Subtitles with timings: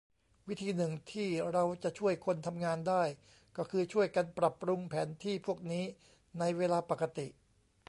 [0.47, 3.03] วิธีหนึ่งที่เราจะช่วยคนทำงานได้
[3.57, 5.83] ก็คือช่วยกันปรับปรุงแผนที่พวกนี้
[6.39, 7.27] ในเวลาปกติ